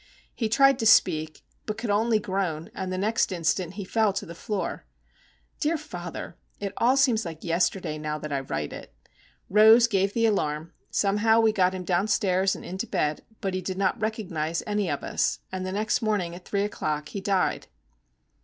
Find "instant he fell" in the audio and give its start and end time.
3.31-4.11